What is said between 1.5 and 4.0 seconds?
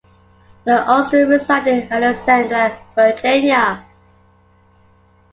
in Alexandria, Virginia.